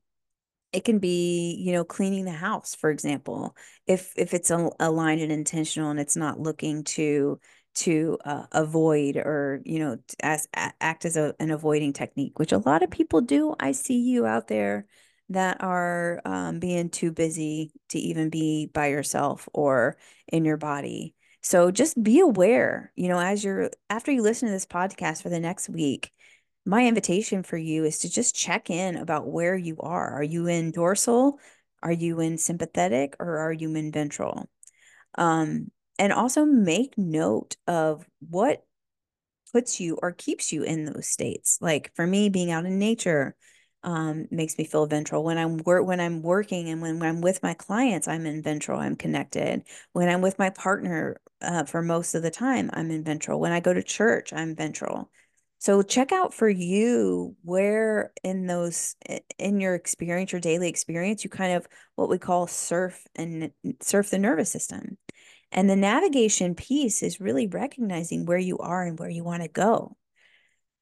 it 0.73 0.85
can 0.85 0.99
be 0.99 1.55
you 1.59 1.73
know 1.73 1.83
cleaning 1.83 2.25
the 2.25 2.31
house 2.31 2.75
for 2.75 2.89
example 2.89 3.55
if 3.87 4.13
if 4.15 4.33
it's 4.33 4.51
aligned 4.51 5.21
and 5.21 5.31
intentional 5.31 5.89
and 5.89 5.99
it's 5.99 6.15
not 6.15 6.39
looking 6.39 6.83
to 6.83 7.39
to 7.73 8.17
uh, 8.25 8.45
avoid 8.51 9.17
or 9.17 9.61
you 9.65 9.79
know 9.79 9.97
as 10.21 10.47
act 10.53 11.05
as 11.05 11.17
a, 11.17 11.33
an 11.39 11.51
avoiding 11.51 11.93
technique 11.93 12.37
which 12.39 12.51
a 12.51 12.57
lot 12.57 12.83
of 12.83 12.91
people 12.91 13.21
do. 13.21 13.55
I 13.59 13.71
see 13.71 13.99
you 13.99 14.25
out 14.25 14.47
there 14.47 14.85
that 15.29 15.63
are 15.63 16.21
um, 16.25 16.59
being 16.59 16.89
too 16.89 17.11
busy 17.11 17.71
to 17.89 17.99
even 17.99 18.29
be 18.29 18.67
by 18.73 18.87
yourself 18.87 19.47
or 19.53 19.97
in 20.27 20.43
your 20.43 20.57
body. 20.57 21.15
So 21.41 21.71
just 21.71 22.01
be 22.01 22.19
aware 22.19 22.91
you 22.95 23.07
know 23.07 23.19
as 23.19 23.43
you're 23.43 23.71
after 23.89 24.11
you 24.11 24.21
listen 24.21 24.47
to 24.47 24.53
this 24.53 24.65
podcast 24.65 25.21
for 25.23 25.29
the 25.29 25.39
next 25.39 25.69
week 25.69 26.11
my 26.65 26.85
invitation 26.85 27.43
for 27.43 27.57
you 27.57 27.85
is 27.85 27.99
to 27.99 28.09
just 28.09 28.35
check 28.35 28.69
in 28.69 28.95
about 28.95 29.27
where 29.27 29.55
you 29.55 29.77
are. 29.79 30.11
Are 30.11 30.23
you 30.23 30.47
in 30.47 30.71
dorsal? 30.71 31.39
Are 31.81 31.91
you 31.91 32.19
in 32.19 32.37
sympathetic 32.37 33.15
or 33.19 33.39
are 33.39 33.53
you 33.53 33.73
in 33.75 33.91
ventral? 33.91 34.47
Um 35.15 35.71
and 36.01 36.11
also 36.11 36.45
make 36.45 36.97
note 36.97 37.57
of 37.67 38.07
what 38.27 38.65
puts 39.53 39.79
you 39.79 39.99
or 40.01 40.11
keeps 40.11 40.51
you 40.51 40.63
in 40.63 40.85
those 40.85 41.07
states. 41.07 41.59
Like 41.61 41.91
for 41.95 42.07
me, 42.07 42.27
being 42.29 42.49
out 42.49 42.65
in 42.65 42.79
nature 42.79 43.35
um, 43.83 44.25
makes 44.31 44.57
me 44.57 44.63
feel 44.63 44.87
ventral. 44.87 45.23
When 45.23 45.37
I'm 45.37 45.57
wor- 45.57 45.83
when 45.83 45.99
I'm 45.99 46.23
working 46.23 46.69
and 46.69 46.81
when, 46.81 46.97
when 46.97 47.07
I'm 47.07 47.21
with 47.21 47.43
my 47.43 47.53
clients, 47.53 48.07
I'm 48.07 48.25
in 48.25 48.41
ventral. 48.41 48.79
I'm 48.79 48.95
connected. 48.95 49.61
When 49.93 50.09
I'm 50.09 50.21
with 50.21 50.39
my 50.39 50.49
partner, 50.49 51.17
uh, 51.39 51.65
for 51.65 51.83
most 51.83 52.15
of 52.15 52.23
the 52.23 52.31
time, 52.31 52.71
I'm 52.73 52.89
in 52.89 53.03
ventral. 53.03 53.39
When 53.39 53.51
I 53.51 53.59
go 53.59 53.71
to 53.71 53.83
church, 53.83 54.33
I'm 54.33 54.55
ventral. 54.55 55.11
So 55.59 55.83
check 55.83 56.11
out 56.11 56.33
for 56.33 56.49
you 56.49 57.35
where 57.43 58.11
in 58.23 58.47
those 58.47 58.95
in 59.37 59.59
your 59.59 59.75
experience, 59.75 60.31
your 60.31 60.41
daily 60.41 60.67
experience, 60.67 61.23
you 61.23 61.29
kind 61.29 61.53
of 61.53 61.67
what 61.93 62.09
we 62.09 62.17
call 62.17 62.47
surf 62.47 63.05
and 63.15 63.51
surf 63.81 64.09
the 64.09 64.17
nervous 64.17 64.51
system. 64.51 64.97
And 65.51 65.69
the 65.69 65.75
navigation 65.75 66.55
piece 66.55 67.03
is 67.03 67.19
really 67.19 67.47
recognizing 67.47 68.25
where 68.25 68.37
you 68.37 68.57
are 68.59 68.83
and 68.83 68.97
where 68.97 69.09
you 69.09 69.23
want 69.23 69.43
to 69.43 69.49
go. 69.49 69.97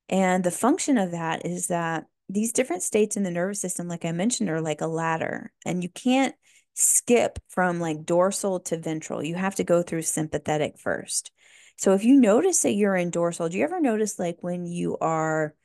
And 0.07 0.43
the 0.43 0.51
function 0.51 0.97
of 0.97 1.11
that 1.11 1.45
is 1.45 1.67
that 1.67 2.05
these 2.27 2.53
different 2.53 2.83
states 2.83 3.17
in 3.17 3.23
the 3.23 3.31
nervous 3.31 3.61
system, 3.61 3.87
like 3.87 4.05
I 4.05 4.11
mentioned, 4.11 4.49
are 4.49 4.61
like 4.61 4.81
a 4.81 4.87
ladder, 4.87 5.51
and 5.65 5.81
you 5.81 5.89
can't 5.89 6.35
skip 6.75 7.39
from 7.49 7.79
like 7.79 8.05
dorsal 8.05 8.59
to 8.61 8.77
ventral. 8.77 9.23
You 9.23 9.35
have 9.35 9.55
to 9.55 9.63
go 9.63 9.81
through 9.81 10.03
sympathetic 10.03 10.77
first. 10.77 11.31
So 11.77 11.93
if 11.93 12.03
you 12.03 12.19
notice 12.19 12.61
that 12.61 12.73
you're 12.73 12.95
in 12.95 13.09
dorsal, 13.09 13.49
do 13.49 13.57
you 13.57 13.63
ever 13.63 13.79
notice 13.79 14.19
like 14.19 14.37
when 14.41 14.65
you 14.65 14.97
are 14.99 15.55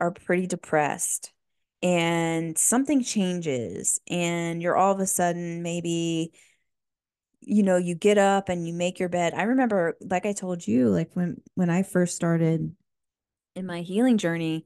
are 0.00 0.10
pretty 0.10 0.46
depressed 0.46 1.32
and 1.82 2.56
something 2.58 3.02
changes 3.04 4.00
and 4.08 4.60
you're 4.60 4.76
all 4.76 4.92
of 4.92 5.00
a 5.00 5.06
sudden 5.06 5.62
maybe 5.62 6.32
you 7.44 7.62
know 7.62 7.76
you 7.76 7.94
get 7.94 8.18
up 8.18 8.48
and 8.48 8.66
you 8.66 8.74
make 8.74 8.98
your 8.98 9.08
bed. 9.08 9.34
I 9.34 9.42
remember 9.44 9.96
like 10.00 10.26
i 10.26 10.32
told 10.32 10.66
you 10.66 10.88
like 10.88 11.10
when 11.14 11.40
when 11.54 11.70
i 11.70 11.82
first 11.82 12.16
started 12.16 12.74
in 13.54 13.66
my 13.66 13.82
healing 13.82 14.18
journey 14.18 14.64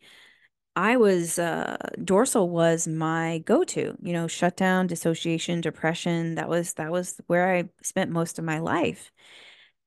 i 0.77 0.97
was 0.97 1.39
uh 1.39 1.77
dorsal 2.05 2.49
was 2.49 2.87
my 2.87 3.39
go-to 3.47 3.97
you 4.03 4.13
know 4.13 4.27
shutdown 4.29 4.87
dissociation 4.87 5.61
depression. 5.61 6.37
That 6.37 6.49
was 6.49 6.75
that 6.75 6.91
was 6.93 7.21
where 7.27 7.55
i 7.55 7.65
spent 7.83 8.11
most 8.11 8.39
of 8.39 8.45
my 8.45 8.59
life. 8.59 9.11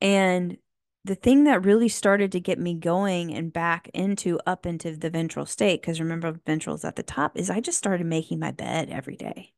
And 0.00 0.56
the 1.04 1.14
thing 1.14 1.44
that 1.44 1.64
really 1.64 1.88
started 1.88 2.32
to 2.32 2.40
get 2.40 2.58
me 2.58 2.74
going 2.74 3.32
and 3.34 3.52
back 3.52 3.88
into 3.94 4.38
up 4.46 4.66
into 4.66 4.96
the 4.96 5.10
ventral 5.10 5.46
state 5.46 5.80
because 5.80 6.00
remember 6.00 6.32
ventral's 6.46 6.84
at 6.84 6.96
the 6.96 7.02
top 7.02 7.36
is 7.36 7.50
i 7.50 7.60
just 7.60 7.78
started 7.78 8.06
making 8.06 8.38
my 8.38 8.50
bed 8.50 8.90
every 8.90 9.16
day 9.16 9.52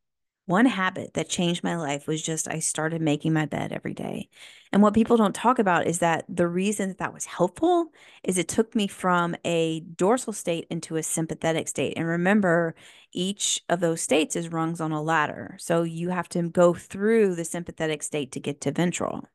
one 0.47 0.67
habit 0.67 1.15
that 1.15 1.29
changed 1.29 1.63
my 1.63 1.77
life 1.77 2.07
was 2.07 2.21
just 2.21 2.49
I 2.49 2.59
started 2.59 3.01
making 3.01 3.33
my 3.33 3.47
bed 3.47 3.73
every 3.73 3.95
day. 3.95 4.29
And 4.73 4.83
what 4.83 4.95
people 4.95 5.17
don't 5.17 5.35
talk 5.35 5.59
about 5.59 5.87
is 5.87 6.01
that 6.01 6.25
the 6.29 6.49
reason 6.49 6.89
that, 6.89 6.99
that 6.99 7.15
was 7.15 7.27
helpful 7.27 7.93
is 8.25 8.39
it 8.39 8.49
took 8.49 8.75
me 8.75 8.89
from 8.89 9.37
a 9.45 9.81
dorsal 9.81 10.33
state 10.33 10.67
into 10.69 10.97
a 10.97 11.03
sympathetic 11.03 11.69
state. 11.69 11.95
And 11.97 12.07
remember, 12.07 12.75
each 13.13 13.63
of 13.69 13.81
those 13.81 14.01
states 14.01 14.35
is 14.35 14.49
rungs 14.49 14.81
on 14.81 14.91
a 14.91 15.03
ladder. 15.03 15.57
So 15.61 15.83
you 15.83 16.09
have 16.09 16.29
to 16.31 16.49
go 16.49 16.75
through 16.75 17.35
the 17.35 17.45
sympathetic 17.45 18.03
state 18.03 18.33
to 18.33 18.41
get 18.41 18.61
to 18.63 18.73
ventral. 18.73 19.29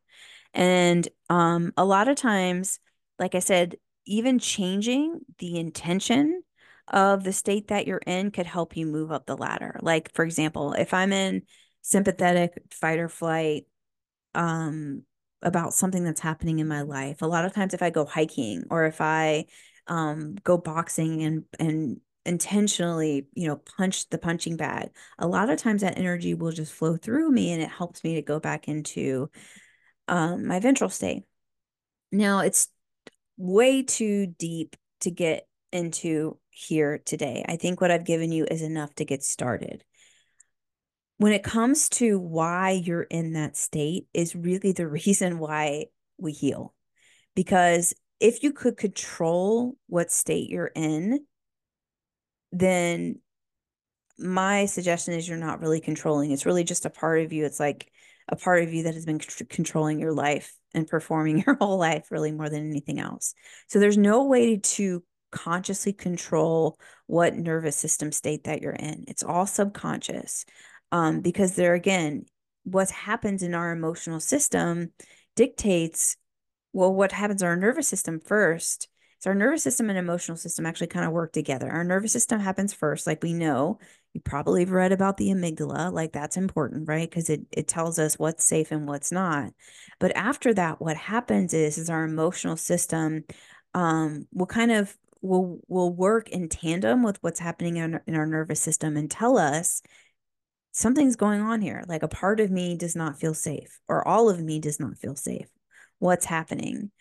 And 0.54 1.08
um, 1.30 1.72
a 1.78 1.86
lot 1.86 2.08
of 2.08 2.18
times, 2.18 2.80
like 3.20 3.36
I 3.36 3.40
said, 3.40 3.78
even 4.06 4.40
changing 4.40 5.22
the 5.40 5.58
intention 5.58 6.42
of 6.88 7.24
the 7.24 7.34
state 7.34 7.68
that 7.68 7.88
you're 7.88 8.02
in 8.06 8.32
could 8.32 8.46
help 8.46 8.78
you 8.78 8.86
move 8.86 9.12
up 9.12 9.26
the 9.26 9.38
ladder. 9.38 9.80
Like, 9.82 10.14
for 10.14 10.24
example, 10.24 10.74
if 10.74 10.94
I'm 10.94 11.12
in 11.12 11.44
sympathetic 11.82 12.54
fight 12.72 13.00
or 13.00 13.10
flight 13.10 13.66
um, 14.34 15.04
about 15.42 15.74
something 15.74 16.04
that's 16.04 16.22
happening 16.22 16.60
in 16.60 16.68
my 16.68 16.82
life, 16.82 17.22
a 17.22 17.28
lot 17.28 17.46
of 17.46 17.54
times 17.54 17.74
if 17.74 17.82
I 17.82 17.90
go 17.90 18.06
hiking 18.06 18.64
or 18.70 18.86
if 18.86 19.02
I 19.02 19.46
um, 19.88 20.36
go 20.44 20.58
boxing 20.58 21.24
and, 21.24 21.44
and 21.60 22.00
intentionally, 22.26 23.28
you 23.34 23.48
know, 23.48 23.58
punch 23.78 24.10
the 24.10 24.18
punching 24.18 24.58
bag, 24.58 24.90
a 25.18 25.28
lot 25.28 25.50
of 25.50 25.58
times 25.58 25.82
that 25.82 25.98
energy 25.98 26.34
will 26.34 26.52
just 26.52 26.74
flow 26.74 26.98
through 26.98 27.32
me 27.32 27.52
and 27.52 27.62
it 27.62 27.70
helps 27.70 28.04
me 28.04 28.16
to 28.16 28.22
go 28.22 28.40
back 28.40 28.68
into 28.68 29.30
um, 30.08 30.46
my 30.46 30.60
ventral 30.60 30.90
state. 30.90 31.24
Now, 32.12 32.40
it's 32.40 32.70
way 33.38 33.84
too 33.84 34.28
deep 34.28 34.76
to 35.02 35.12
get 35.12 35.47
into 35.72 36.38
here 36.50 37.00
today. 37.06 37.46
I 37.48 37.56
think 37.58 37.82
what 37.82 37.92
I've 37.92 38.06
given 38.06 38.32
you 38.32 38.46
is 38.50 38.62
enough 38.62 38.94
to 38.96 39.06
get 39.06 39.24
started. 39.24 39.84
When 41.18 41.34
it 41.34 41.44
comes 41.44 41.90
to 41.90 42.20
why 42.20 42.72
you're 42.72 43.04
in 43.04 43.34
that 43.34 43.58
state, 43.58 44.08
is 44.14 44.36
really 44.36 44.72
the 44.72 44.88
reason 45.06 45.40
why 45.40 45.86
we 46.18 46.32
heal. 46.32 46.74
Because 47.36 47.94
if 48.20 48.44
you 48.44 48.52
could 48.52 48.78
control 48.78 49.78
what 49.88 50.12
state 50.12 50.50
you're 50.50 50.72
in, 50.76 51.26
then 52.52 53.20
my 54.18 54.66
suggestion 54.66 55.14
is 55.14 55.28
you're 55.28 55.38
not 55.38 55.62
really 55.62 55.82
controlling. 55.82 56.32
It's 56.32 56.46
really 56.46 56.64
just 56.64 56.86
a 56.86 56.90
part 56.90 57.22
of 57.22 57.34
you. 57.34 57.46
It's 57.46 57.60
like 57.60 57.92
a 58.28 58.36
part 58.36 58.64
of 58.64 58.74
you 58.74 58.84
that 58.84 58.96
has 58.96 59.06
been 59.06 59.20
controlling 59.20 60.00
your 60.00 60.14
life 60.14 60.54
and 60.74 60.88
performing 60.88 61.40
your 61.46 61.56
whole 61.56 61.78
life, 61.78 62.08
really 62.12 62.32
more 62.32 62.50
than 62.50 62.68
anything 62.68 63.00
else. 63.00 63.34
So 63.68 63.80
there's 63.80 63.98
no 63.98 64.26
way 64.26 64.58
to 64.58 65.04
consciously 65.32 65.94
control 65.94 66.80
what 67.06 67.36
nervous 67.36 67.76
system 67.76 68.12
state 68.12 68.46
that 68.46 68.62
you're 68.62 68.72
in. 68.72 69.06
It's 69.08 69.24
all 69.24 69.46
subconscious. 69.46 70.46
Um, 70.92 71.22
because 71.22 71.56
there 71.56 71.74
again, 71.74 72.26
what 72.68 72.90
happens 72.90 73.44
in 73.44 73.54
our 73.54 73.72
emotional 73.72 74.20
system 74.20 74.92
dictates 75.36 76.18
well 76.74 76.94
what 76.94 77.14
happens 77.14 77.42
in 77.42 77.48
our 77.48 77.56
nervous 77.56 77.88
system 77.88 78.20
first 78.20 78.90
so 79.20 79.30
our 79.30 79.36
nervous 79.36 79.64
system 79.64 79.90
and 79.90 79.98
emotional 79.98 80.36
system 80.36 80.66
actually 80.66 80.88
kind 80.88 81.06
of 81.06 81.14
work 81.14 81.32
together 81.32 81.70
our 81.70 81.86
nervous 81.86 82.12
system 82.12 82.42
happens 82.42 82.74
first 82.74 83.08
like 83.08 83.24
we 83.24 83.34
know 83.34 83.80
you 84.14 84.20
probably 84.20 84.62
have 84.62 84.72
read 84.72 84.92
about 84.92 85.16
the 85.16 85.30
amygdala 85.30 85.94
like 85.94 86.12
that's 86.12 86.36
important 86.36 86.90
right 86.90 87.10
because 87.10 87.30
it, 87.30 87.42
it 87.52 87.68
tells 87.70 88.00
us 88.00 88.20
what's 88.20 88.44
safe 88.44 88.72
and 88.72 88.88
what's 88.88 89.12
not 89.14 89.54
but 90.00 90.14
after 90.18 90.54
that 90.54 90.82
what 90.82 90.98
happens 90.98 91.54
is 91.54 91.78
is 91.78 91.90
our 91.90 92.04
emotional 92.04 92.58
system 92.58 93.24
um, 93.74 94.28
will 94.34 94.48
kind 94.48 94.72
of 94.72 94.96
will 95.22 95.60
will 95.68 95.94
work 95.94 96.30
in 96.30 96.50
tandem 96.50 97.04
with 97.04 97.18
what's 97.22 97.40
happening 97.40 97.78
in, 97.78 98.00
in 98.08 98.16
our 98.16 98.26
nervous 98.26 98.60
system 98.60 98.98
and 98.98 99.10
tell 99.10 99.38
us 99.38 99.82
something's 100.72 101.16
going 101.16 101.42
on 101.42 101.62
here 101.62 101.84
like 101.88 102.04
a 102.04 102.08
part 102.08 102.40
of 102.40 102.52
me 102.52 102.78
does 102.78 102.96
not 102.96 103.20
feel 103.20 103.34
safe 103.34 103.80
or 103.88 104.08
all 104.08 104.30
of 104.30 104.40
me 104.40 104.60
does 104.60 104.80
not 104.80 104.98
feel 104.98 105.16
safe 105.16 105.48
what's 106.00 106.26
happening 106.26 106.92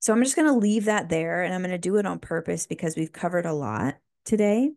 so 0.00 0.12
i'm 0.12 0.22
just 0.24 0.36
going 0.36 0.48
to 0.48 0.58
leave 0.58 0.86
that 0.86 1.08
there 1.08 1.42
and 1.42 1.54
i'm 1.54 1.62
going 1.62 1.70
to 1.70 1.78
do 1.78 1.96
it 1.96 2.06
on 2.06 2.18
purpose 2.18 2.66
because 2.66 2.96
we've 2.96 3.12
covered 3.12 3.46
a 3.46 3.52
lot 3.52 3.94
today 4.24 4.70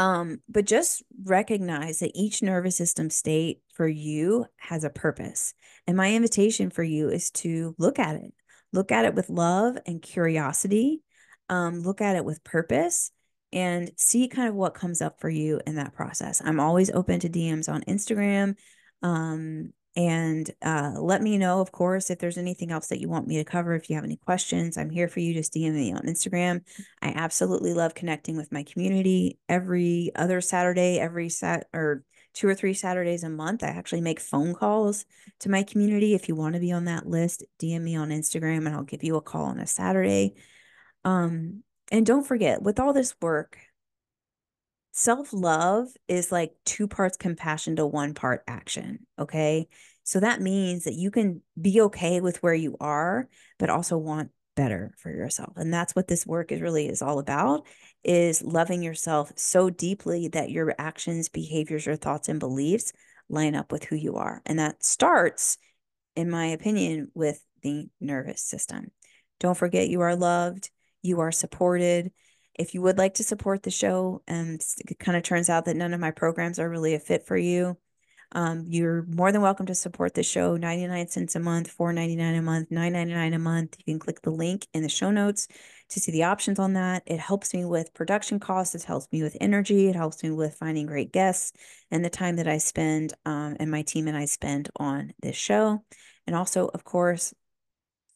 um, 0.00 0.40
but 0.48 0.64
just 0.64 1.02
recognize 1.24 1.98
that 1.98 2.12
each 2.14 2.42
nervous 2.42 2.74
system 2.74 3.10
state 3.10 3.60
for 3.74 3.86
you 3.86 4.46
has 4.56 4.82
a 4.82 4.88
purpose. 4.88 5.52
And 5.86 5.94
my 5.94 6.14
invitation 6.14 6.70
for 6.70 6.82
you 6.82 7.10
is 7.10 7.30
to 7.32 7.74
look 7.76 7.98
at 7.98 8.16
it. 8.16 8.32
Look 8.72 8.92
at 8.92 9.04
it 9.04 9.14
with 9.14 9.28
love 9.28 9.76
and 9.86 10.00
curiosity 10.00 11.02
um, 11.50 11.82
look 11.82 12.00
at 12.00 12.16
it 12.16 12.24
with 12.24 12.42
purpose 12.44 13.10
and 13.52 13.90
see 13.96 14.28
kind 14.28 14.48
of 14.48 14.54
what 14.54 14.74
comes 14.74 15.02
up 15.02 15.20
for 15.20 15.28
you 15.28 15.60
in 15.66 15.74
that 15.74 15.92
process. 15.92 16.40
I'm 16.42 16.60
always 16.60 16.90
open 16.90 17.20
to 17.20 17.28
DMs 17.28 17.68
on 17.68 17.82
Instagram. 17.82 18.54
Um, 19.02 19.72
and 19.96 20.48
uh, 20.62 20.92
let 20.96 21.20
me 21.20 21.36
know, 21.36 21.60
of 21.60 21.72
course, 21.72 22.10
if 22.10 22.20
there's 22.20 22.38
anything 22.38 22.70
else 22.70 22.86
that 22.88 23.00
you 23.00 23.08
want 23.08 23.26
me 23.26 23.38
to 23.38 23.44
cover. 23.44 23.74
If 23.74 23.90
you 23.90 23.96
have 23.96 24.04
any 24.04 24.18
questions, 24.18 24.78
I'm 24.78 24.88
here 24.88 25.08
for 25.08 25.18
you. 25.18 25.34
Just 25.34 25.52
DM 25.52 25.74
me 25.74 25.92
on 25.92 26.02
Instagram. 26.02 26.62
I 27.02 27.08
absolutely 27.08 27.74
love 27.74 27.96
connecting 27.96 28.36
with 28.36 28.52
my 28.52 28.62
community 28.62 29.40
every 29.48 30.12
other 30.14 30.40
Saturday, 30.40 31.00
every 31.00 31.28
sat 31.28 31.66
or 31.74 32.04
two 32.34 32.46
or 32.46 32.54
three 32.54 32.74
Saturdays 32.74 33.24
a 33.24 33.28
month. 33.28 33.64
I 33.64 33.68
actually 33.68 34.00
make 34.00 34.20
phone 34.20 34.54
calls 34.54 35.04
to 35.40 35.48
my 35.48 35.64
community. 35.64 36.14
If 36.14 36.28
you 36.28 36.36
want 36.36 36.54
to 36.54 36.60
be 36.60 36.70
on 36.70 36.84
that 36.84 37.08
list, 37.08 37.42
DM 37.60 37.82
me 37.82 37.96
on 37.96 38.10
Instagram 38.10 38.58
and 38.58 38.68
I'll 38.68 38.84
give 38.84 39.02
you 39.02 39.16
a 39.16 39.20
call 39.20 39.46
on 39.46 39.58
a 39.58 39.66
Saturday. 39.66 40.36
Um, 41.04 41.62
and 41.90 42.06
don't 42.06 42.26
forget, 42.26 42.62
with 42.62 42.78
all 42.78 42.92
this 42.92 43.14
work, 43.20 43.58
self 44.92 45.32
love 45.32 45.88
is 46.08 46.32
like 46.32 46.52
two 46.64 46.86
parts 46.86 47.16
compassion 47.16 47.76
to 47.76 47.86
one 47.86 48.14
part 48.14 48.42
action. 48.46 49.06
Okay. 49.18 49.68
So 50.04 50.20
that 50.20 50.40
means 50.40 50.84
that 50.84 50.94
you 50.94 51.10
can 51.10 51.42
be 51.60 51.82
okay 51.82 52.20
with 52.20 52.42
where 52.42 52.54
you 52.54 52.76
are, 52.80 53.28
but 53.58 53.70
also 53.70 53.96
want 53.96 54.30
better 54.56 54.92
for 54.98 55.10
yourself. 55.10 55.52
And 55.56 55.72
that's 55.72 55.94
what 55.94 56.08
this 56.08 56.26
work 56.26 56.52
is 56.52 56.60
really 56.60 56.88
is 56.88 57.02
all 57.02 57.18
about 57.18 57.66
is 58.02 58.42
loving 58.42 58.82
yourself 58.82 59.32
so 59.36 59.70
deeply 59.70 60.28
that 60.28 60.50
your 60.50 60.74
actions, 60.78 61.28
behaviors, 61.28 61.86
your 61.86 61.96
thoughts 61.96 62.28
and 62.28 62.40
beliefs 62.40 62.92
line 63.28 63.54
up 63.54 63.70
with 63.70 63.84
who 63.84 63.96
you 63.96 64.16
are. 64.16 64.42
And 64.44 64.58
that 64.58 64.84
starts 64.84 65.58
in 66.16 66.28
my 66.28 66.46
opinion 66.46 67.10
with 67.14 67.42
the 67.62 67.88
nervous 68.00 68.42
system. 68.42 68.90
Don't 69.38 69.56
forget 69.56 69.88
you 69.88 70.00
are 70.00 70.16
loved 70.16 70.70
you 71.02 71.20
are 71.20 71.32
supported. 71.32 72.12
If 72.54 72.74
you 72.74 72.82
would 72.82 72.98
like 72.98 73.14
to 73.14 73.24
support 73.24 73.62
the 73.62 73.70
show 73.70 74.22
and 74.26 74.60
it 74.86 74.98
kind 74.98 75.16
of 75.16 75.22
turns 75.22 75.48
out 75.48 75.64
that 75.64 75.76
none 75.76 75.94
of 75.94 76.00
my 76.00 76.10
programs 76.10 76.58
are 76.58 76.68
really 76.68 76.94
a 76.94 77.00
fit 77.00 77.26
for 77.26 77.36
you, 77.36 77.78
um, 78.32 78.64
you're 78.68 79.02
more 79.08 79.32
than 79.32 79.42
welcome 79.42 79.66
to 79.66 79.74
support 79.74 80.14
the 80.14 80.22
show 80.22 80.56
99 80.56 81.08
cents 81.08 81.34
a 81.34 81.40
month 81.40 81.76
4.99 81.76 82.38
a 82.38 82.42
month 82.42 82.70
9.99 82.70 83.34
a 83.34 83.38
month. 83.38 83.76
You 83.78 83.94
can 83.94 83.98
click 83.98 84.22
the 84.22 84.30
link 84.30 84.66
in 84.72 84.82
the 84.82 84.88
show 84.88 85.10
notes 85.10 85.48
to 85.88 85.98
see 85.98 86.12
the 86.12 86.22
options 86.22 86.60
on 86.60 86.74
that. 86.74 87.02
It 87.06 87.18
helps 87.18 87.52
me 87.52 87.64
with 87.64 87.92
production 87.92 88.38
costs 88.38 88.76
it 88.76 88.84
helps 88.84 89.08
me 89.10 89.24
with 89.24 89.36
energy 89.40 89.88
it 89.88 89.96
helps 89.96 90.22
me 90.22 90.30
with 90.30 90.54
finding 90.54 90.86
great 90.86 91.12
guests 91.12 91.52
and 91.90 92.04
the 92.04 92.10
time 92.10 92.36
that 92.36 92.46
i 92.46 92.58
spend 92.58 93.14
um, 93.26 93.56
and 93.58 93.70
my 93.70 93.82
team 93.82 94.06
and 94.06 94.16
i 94.16 94.26
spend 94.26 94.70
on 94.76 95.12
this 95.20 95.36
show. 95.36 95.82
And 96.26 96.36
also 96.36 96.68
of 96.68 96.84
course 96.84 97.34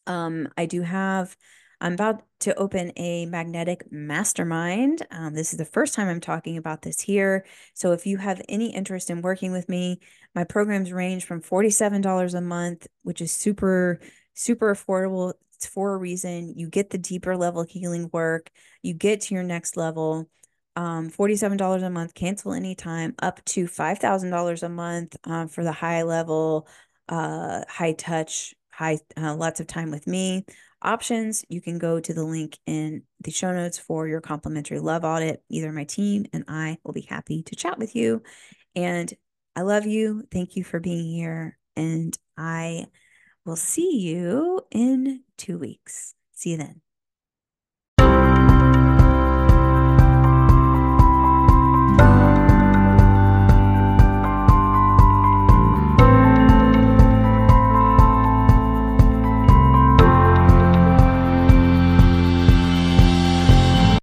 um, 0.06 0.48
i 0.56 0.66
do 0.66 0.82
have 0.82 1.36
I'm 1.84 1.92
about 1.92 2.22
to 2.40 2.54
open 2.54 2.92
a 2.96 3.26
magnetic 3.26 3.92
mastermind. 3.92 5.06
Um, 5.10 5.34
this 5.34 5.52
is 5.52 5.58
the 5.58 5.66
first 5.66 5.92
time 5.92 6.08
I'm 6.08 6.18
talking 6.18 6.56
about 6.56 6.80
this 6.80 6.98
here. 6.98 7.44
So 7.74 7.92
if 7.92 8.06
you 8.06 8.16
have 8.16 8.40
any 8.48 8.74
interest 8.74 9.10
in 9.10 9.20
working 9.20 9.52
with 9.52 9.68
me, 9.68 10.00
my 10.34 10.44
programs 10.44 10.94
range 10.94 11.26
from 11.26 11.42
$47 11.42 12.32
a 12.32 12.40
month, 12.40 12.86
which 13.02 13.20
is 13.20 13.32
super, 13.32 14.00
super 14.32 14.74
affordable. 14.74 15.34
It's 15.56 15.66
for 15.66 15.92
a 15.92 15.98
reason. 15.98 16.54
You 16.56 16.70
get 16.70 16.88
the 16.88 16.96
deeper 16.96 17.36
level 17.36 17.64
healing 17.68 18.08
work, 18.14 18.48
you 18.80 18.94
get 18.94 19.20
to 19.22 19.34
your 19.34 19.44
next 19.44 19.76
level. 19.76 20.30
um, 20.76 21.10
$47 21.10 21.82
a 21.82 21.90
month, 21.90 22.14
cancel 22.14 22.54
anytime, 22.54 23.14
up 23.18 23.44
to 23.44 23.66
$5,000 23.66 24.62
a 24.62 24.68
month 24.70 25.16
um, 25.24 25.48
for 25.48 25.62
the 25.62 25.70
high 25.72 26.02
level, 26.02 26.66
uh, 27.10 27.60
high 27.68 27.92
touch, 27.92 28.54
high, 28.70 28.98
uh, 29.18 29.34
lots 29.36 29.60
of 29.60 29.66
time 29.66 29.90
with 29.90 30.06
me 30.06 30.46
options. 30.84 31.44
You 31.48 31.60
can 31.60 31.78
go 31.78 32.00
to 32.00 32.14
the 32.14 32.24
link 32.24 32.58
in 32.66 33.02
the 33.20 33.30
show 33.30 33.52
notes 33.52 33.78
for 33.78 34.06
your 34.06 34.20
complimentary 34.20 34.80
love 34.80 35.04
audit. 35.04 35.42
Either 35.48 35.72
my 35.72 35.84
team 35.84 36.26
and 36.32 36.44
I 36.48 36.78
will 36.84 36.92
be 36.92 37.02
happy 37.02 37.42
to 37.44 37.56
chat 37.56 37.78
with 37.78 37.96
you. 37.96 38.22
And 38.76 39.12
I 39.56 39.62
love 39.62 39.86
you. 39.86 40.24
Thank 40.30 40.56
you 40.56 40.64
for 40.64 40.80
being 40.80 41.06
here. 41.06 41.58
And 41.76 42.16
I 42.36 42.86
will 43.44 43.56
see 43.56 43.98
you 43.98 44.60
in 44.70 45.22
two 45.36 45.58
weeks. 45.58 46.14
See 46.32 46.50
you 46.50 46.56
then. 46.58 46.83